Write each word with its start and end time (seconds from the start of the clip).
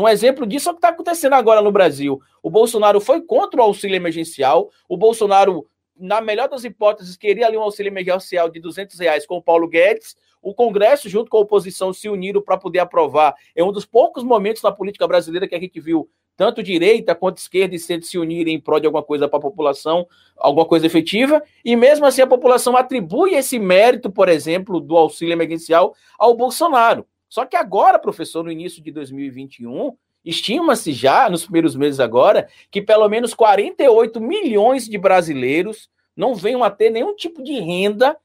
Um 0.00 0.08
exemplo 0.08 0.46
disso 0.46 0.68
é 0.68 0.72
o 0.72 0.74
que 0.74 0.78
está 0.78 0.88
acontecendo 0.88 1.34
agora 1.34 1.60
no 1.60 1.70
Brasil. 1.70 2.20
O 2.42 2.48
Bolsonaro 2.48 3.00
foi 3.00 3.20
contra 3.20 3.60
o 3.60 3.62
auxílio 3.62 3.96
emergencial, 3.96 4.70
o 4.88 4.96
Bolsonaro, 4.96 5.66
na 5.94 6.22
melhor 6.22 6.48
das 6.48 6.64
hipóteses, 6.64 7.18
queria 7.18 7.46
ali 7.46 7.58
um 7.58 7.62
auxílio 7.62 7.90
emergencial 7.90 8.48
de 8.48 8.58
200 8.60 8.98
reais 8.98 9.26
com 9.26 9.36
o 9.36 9.42
Paulo 9.42 9.68
Guedes, 9.68 10.16
o 10.40 10.54
Congresso, 10.54 11.06
junto 11.06 11.28
com 11.28 11.36
a 11.36 11.40
oposição, 11.40 11.92
se 11.92 12.08
uniram 12.08 12.40
para 12.40 12.56
poder 12.56 12.78
aprovar. 12.78 13.34
É 13.54 13.62
um 13.62 13.70
dos 13.70 13.84
poucos 13.84 14.24
momentos 14.24 14.62
na 14.62 14.72
política 14.72 15.06
brasileira 15.06 15.46
que 15.46 15.54
a 15.54 15.60
gente 15.60 15.78
viu 15.78 16.08
tanto 16.34 16.62
direita 16.62 17.14
quanto 17.14 17.36
esquerda 17.36 17.74
e 17.74 17.78
centro 17.78 18.08
se 18.08 18.16
unirem 18.16 18.54
em 18.54 18.60
prol 18.60 18.80
de 18.80 18.86
alguma 18.86 19.02
coisa 19.02 19.28
para 19.28 19.38
a 19.38 19.42
população, 19.42 20.08
alguma 20.34 20.64
coisa 20.64 20.86
efetiva, 20.86 21.42
e 21.62 21.76
mesmo 21.76 22.06
assim 22.06 22.22
a 22.22 22.26
população 22.26 22.74
atribui 22.74 23.34
esse 23.34 23.58
mérito, 23.58 24.10
por 24.10 24.30
exemplo, 24.30 24.80
do 24.80 24.96
auxílio 24.96 25.34
emergencial 25.34 25.94
ao 26.18 26.34
Bolsonaro. 26.34 27.04
Só 27.30 27.46
que 27.46 27.56
agora, 27.56 27.96
professor, 27.96 28.42
no 28.42 28.50
início 28.50 28.82
de 28.82 28.90
2021, 28.90 29.96
estima-se 30.24 30.92
já, 30.92 31.30
nos 31.30 31.44
primeiros 31.44 31.76
meses 31.76 32.00
agora, 32.00 32.48
que 32.72 32.82
pelo 32.82 33.08
menos 33.08 33.32
48 33.32 34.20
milhões 34.20 34.88
de 34.88 34.98
brasileiros 34.98 35.88
não 36.16 36.34
venham 36.34 36.64
a 36.64 36.70
ter 36.70 36.90
nenhum 36.90 37.14
tipo 37.14 37.40
de 37.40 37.58
renda 37.60 38.18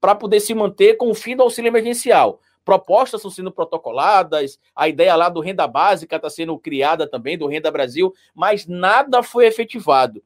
para 0.00 0.14
poder 0.14 0.40
se 0.40 0.54
manter 0.54 0.96
com 0.96 1.10
o 1.10 1.14
fim 1.14 1.36
do 1.36 1.42
auxílio 1.42 1.68
emergencial. 1.68 2.40
Propostas 2.64 3.20
estão 3.20 3.30
sendo 3.30 3.52
protocoladas, 3.52 4.58
a 4.74 4.88
ideia 4.88 5.14
lá 5.14 5.28
do 5.28 5.40
Renda 5.40 5.68
Básica 5.68 6.16
está 6.16 6.30
sendo 6.30 6.58
criada 6.58 7.06
também, 7.06 7.36
do 7.36 7.46
Renda 7.46 7.70
Brasil, 7.70 8.12
mas 8.34 8.66
nada 8.66 9.22
foi 9.22 9.46
efetivado. 9.46 10.24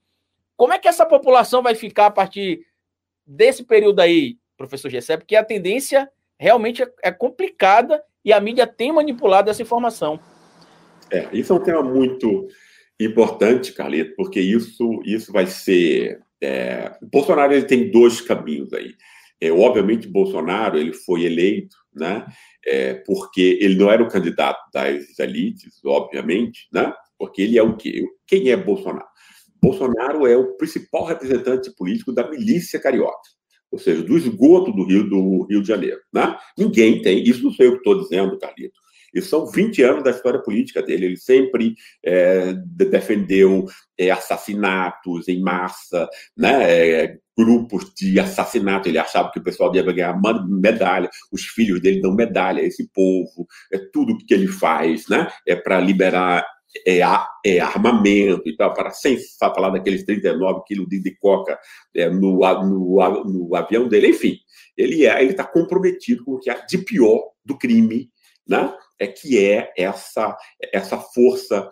Como 0.56 0.72
é 0.72 0.78
que 0.78 0.88
essa 0.88 1.04
população 1.04 1.62
vai 1.62 1.74
ficar 1.74 2.06
a 2.06 2.10
partir 2.10 2.64
desse 3.26 3.64
período 3.64 4.00
aí, 4.00 4.38
professor 4.56 4.88
Gessé? 4.88 5.16
Porque 5.16 5.34
a 5.34 5.44
tendência 5.44 6.08
realmente 6.38 6.82
é, 6.82 6.92
é 7.02 7.10
complicada 7.10 8.02
e 8.24 8.32
a 8.32 8.40
mídia 8.40 8.66
tem 8.66 8.92
manipulado 8.92 9.50
essa 9.50 9.62
informação. 9.62 10.20
É, 11.10 11.28
isso 11.32 11.52
é 11.52 11.56
um 11.56 11.62
tema 11.62 11.82
muito 11.82 12.46
importante, 12.98 13.72
Carlito, 13.72 14.14
porque 14.16 14.40
isso, 14.40 15.00
isso 15.04 15.32
vai 15.32 15.46
ser. 15.46 16.20
É... 16.40 16.92
O 17.02 17.06
Bolsonaro 17.06 17.52
ele 17.52 17.64
tem 17.64 17.90
dois 17.90 18.20
caminhos 18.20 18.72
aí. 18.72 18.94
É, 19.40 19.50
obviamente, 19.50 20.06
Bolsonaro 20.06 20.78
ele 20.78 20.92
foi 20.92 21.24
eleito, 21.24 21.74
né? 21.94 22.26
É, 22.64 22.94
porque 23.06 23.58
ele 23.60 23.76
não 23.76 23.90
era 23.90 24.02
o 24.02 24.08
candidato 24.08 24.60
das 24.72 25.18
elites, 25.18 25.80
obviamente, 25.84 26.68
né? 26.72 26.92
Porque 27.18 27.42
ele 27.42 27.58
é 27.58 27.62
o 27.62 27.74
quê? 27.74 28.04
Quem 28.26 28.50
é 28.50 28.56
Bolsonaro? 28.56 29.08
Bolsonaro 29.62 30.26
é 30.26 30.36
o 30.36 30.56
principal 30.56 31.04
representante 31.04 31.74
político 31.74 32.12
da 32.12 32.28
milícia 32.28 32.80
carioca, 32.80 33.28
ou 33.70 33.78
seja, 33.78 34.02
do 34.02 34.16
esgoto 34.16 34.72
do 34.72 34.84
Rio, 34.84 35.08
do 35.08 35.44
Rio 35.44 35.62
de 35.62 35.68
Janeiro. 35.68 36.00
Né? 36.12 36.36
Ninguém 36.56 37.00
tem, 37.02 37.22
isso 37.22 37.42
não 37.42 37.52
sei 37.52 37.68
o 37.68 37.72
que 37.72 37.78
estou 37.78 38.00
dizendo, 38.00 38.38
Carlito. 38.38 38.80
Isso 39.14 39.28
são 39.28 39.46
20 39.46 39.82
anos 39.82 40.04
da 40.04 40.10
história 40.10 40.40
política 40.40 40.82
dele. 40.82 41.06
Ele 41.06 41.16
sempre 41.16 41.74
é, 42.04 42.54
defendeu 42.64 43.66
é, 43.98 44.10
assassinatos 44.10 45.28
em 45.28 45.40
massa, 45.40 46.08
né? 46.36 47.04
É, 47.04 47.18
grupos 47.36 47.92
de 47.94 48.20
assassinato. 48.20 48.88
Ele 48.88 48.98
achava 48.98 49.30
que 49.32 49.38
o 49.38 49.42
pessoal 49.42 49.74
ia 49.74 49.82
ganhar 49.82 50.16
medalha, 50.48 51.10
os 51.32 51.42
filhos 51.42 51.80
dele 51.80 52.00
dão 52.00 52.14
medalha 52.14 52.62
a 52.62 52.66
esse 52.66 52.88
povo. 52.92 53.46
É 53.72 53.78
tudo 53.92 54.16
que 54.18 54.32
ele 54.32 54.46
faz, 54.46 55.08
né? 55.08 55.28
É 55.46 55.56
para 55.56 55.80
liberar 55.80 56.44
é, 56.86 57.00
é, 57.44 57.60
armamento 57.60 58.48
e 58.48 58.56
tal, 58.56 58.72
para 58.72 58.90
sem 58.90 59.18
falar 59.38 59.70
daqueles 59.70 60.04
39 60.04 60.62
quilos 60.66 60.88
de, 60.88 61.16
coca 61.16 61.58
é, 61.94 62.08
no, 62.08 62.38
no, 62.38 63.24
no, 63.24 63.56
avião 63.56 63.88
dele. 63.88 64.08
Enfim, 64.08 64.38
ele 64.76 65.06
é, 65.06 65.20
ele 65.20 65.32
está 65.32 65.44
comprometido 65.44 66.24
com 66.24 66.32
o 66.32 66.38
que 66.38 66.50
há 66.50 66.54
de 66.64 66.78
pior 66.78 67.30
do 67.44 67.58
crime 67.58 68.10
né? 68.50 68.74
é 68.98 69.06
que 69.06 69.38
é 69.38 69.72
essa, 69.76 70.36
essa 70.72 70.98
força 70.98 71.68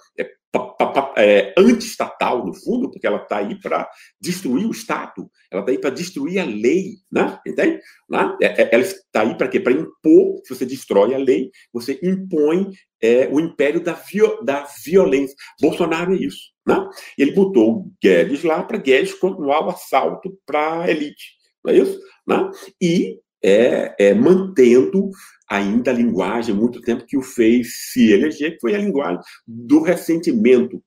é, 1.17 1.53
anti-estatal, 1.57 2.45
no 2.47 2.55
fundo, 2.55 2.91
porque 2.91 3.07
ela 3.07 3.23
está 3.23 3.39
aí 3.39 3.61
para 3.61 3.89
destruir 4.21 4.67
o 4.67 4.71
Estado, 4.71 5.31
ela 5.51 5.63
está 5.63 5.73
aí 5.73 5.79
para 5.79 5.91
destruir 5.91 6.39
a 6.39 6.45
lei, 6.45 6.97
né? 7.11 7.39
entende? 7.47 7.81
Né? 8.09 8.37
É, 8.43 8.63
é, 8.63 8.69
ela 8.73 8.83
está 8.83 9.23
aí 9.23 9.37
para 9.37 9.49
quê? 9.49 9.61
Para 9.61 9.73
impor, 9.73 10.41
se 10.45 10.55
você 10.55 10.65
destrói 10.65 11.15
a 11.15 11.19
lei, 11.19 11.51
você 11.73 11.99
impõe 12.03 12.71
é, 13.03 13.29
o 13.29 13.41
império 13.41 13.83
da, 13.83 14.01
da 14.45 14.67
violência. 14.85 15.37
Bolsonaro 15.61 16.15
é 16.15 16.19
isso. 16.19 16.53
Né? 16.67 16.89
Ele 17.17 17.33
botou 17.33 17.71
o 17.71 17.93
Guedes 18.03 18.43
lá 18.45 18.63
para 18.63 18.79
Guedes 18.79 19.15
continuar 19.15 19.67
o 19.67 19.71
assalto 19.71 20.39
para 20.47 20.83
a 20.83 20.91
elite, 20.91 21.33
não 21.65 21.73
é 21.73 21.79
isso? 21.79 21.99
Né? 22.27 22.51
E 22.81 23.19
é, 23.43 23.95
é, 23.99 24.15
mantendo 24.15 25.11
ainda 25.49 25.91
a 25.91 25.95
linguagem, 25.95 26.55
muito 26.55 26.81
tempo 26.81 27.07
que 27.07 27.17
o 27.17 27.23
fez 27.23 27.91
se 27.91 28.13
eleger, 28.13 28.55
que 28.55 28.61
foi 28.61 28.75
a 28.75 28.79
linguagem 28.79 29.21
do 29.47 29.83
ressentimento, 29.83 30.83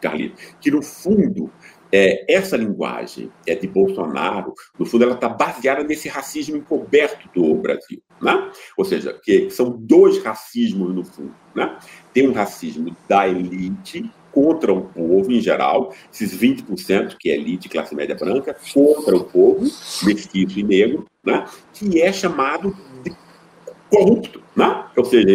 Carlito, 0.00 0.36
que 0.60 0.70
no 0.70 0.82
fundo 0.82 1.50
é, 1.92 2.24
essa 2.32 2.56
linguagem 2.56 3.30
é 3.46 3.54
de 3.54 3.68
Bolsonaro, 3.68 4.54
no 4.78 4.86
fundo, 4.86 5.04
ela 5.04 5.14
está 5.14 5.28
baseada 5.28 5.84
nesse 5.84 6.08
racismo 6.08 6.56
encoberto 6.56 7.28
do 7.34 7.54
Brasil. 7.56 8.02
Né? 8.20 8.50
Ou 8.78 8.84
seja, 8.84 9.18
que 9.22 9.50
são 9.50 9.70
dois 9.70 10.22
racismos 10.22 10.94
no 10.94 11.04
fundo. 11.04 11.34
Né? 11.54 11.78
Tem 12.14 12.26
um 12.26 12.32
racismo 12.32 12.96
da 13.06 13.28
elite 13.28 14.10
contra 14.32 14.72
o 14.72 14.86
povo 14.86 15.30
em 15.30 15.40
geral, 15.40 15.92
esses 16.10 16.34
20% 16.34 17.16
que 17.20 17.30
é 17.30 17.34
elite, 17.34 17.68
classe 17.68 17.94
média 17.94 18.14
branca, 18.14 18.56
contra 18.72 19.14
o 19.14 19.24
povo, 19.24 19.60
mestiço 20.04 20.58
e 20.58 20.62
negro, 20.62 21.06
né? 21.22 21.44
que 21.74 22.00
é 22.00 22.10
chamado 22.10 22.74
de 23.04 23.14
corrupto. 23.90 24.41
Né? 24.54 24.84
Ou 24.96 25.04
seja, 25.04 25.28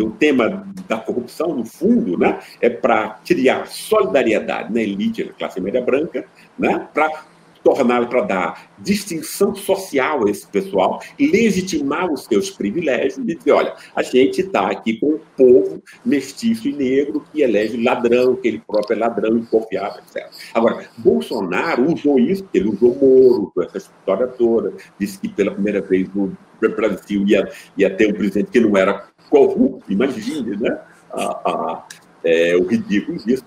o 0.00 0.10
tema 0.10 0.66
da 0.88 0.96
corrupção, 0.96 1.54
no 1.54 1.64
fundo, 1.64 2.16
né? 2.16 2.38
é 2.60 2.70
para 2.70 3.18
criar 3.24 3.66
solidariedade 3.66 4.72
na 4.72 4.80
elite, 4.80 5.24
na 5.24 5.32
classe 5.32 5.60
média 5.60 5.80
branca, 5.80 6.24
né? 6.58 6.88
para 6.94 7.24
torná-lo 7.64 8.06
para 8.06 8.20
dar 8.20 8.70
distinção 8.78 9.54
social 9.54 10.26
a 10.26 10.30
esse 10.30 10.46
pessoal, 10.46 11.00
legitimar 11.18 12.12
os 12.12 12.24
seus 12.24 12.50
privilégios 12.50 13.18
e 13.18 13.34
dizer, 13.34 13.52
olha, 13.52 13.74
a 13.96 14.02
gente 14.02 14.42
está 14.42 14.70
aqui 14.70 14.98
com 14.98 15.14
um 15.14 15.20
povo 15.36 15.82
mestiço 16.04 16.68
e 16.68 16.72
negro 16.72 17.24
que 17.32 17.40
elege 17.40 17.82
ladrão, 17.82 18.36
que 18.36 18.46
ele 18.46 18.62
próprio 18.64 18.96
é 18.96 19.00
ladrão, 19.00 19.38
inconfiável, 19.38 20.02
etc. 20.06 20.30
Agora, 20.52 20.86
Bolsonaro 20.98 21.90
usou 21.92 22.18
isso, 22.18 22.46
ele 22.52 22.68
usou 22.68 22.94
Moro, 22.94 23.52
essa 23.74 23.78
história 23.78 24.26
toda, 24.26 24.74
disse 25.00 25.18
que 25.18 25.28
pela 25.28 25.52
primeira 25.52 25.80
vez 25.80 26.08
no 26.14 26.36
Brasil 26.60 27.24
ia, 27.26 27.50
ia 27.76 27.90
ter 27.90 28.10
um 28.10 28.14
presidente 28.14 28.50
que 28.50 28.60
não 28.60 28.76
era 28.76 29.08
corrupto, 29.30 29.90
imagine, 29.90 30.56
né? 30.56 30.78
Ah, 31.12 31.40
ah, 31.44 31.84
é, 32.22 32.56
o 32.56 32.66
ridículo 32.66 33.18
disso. 33.24 33.44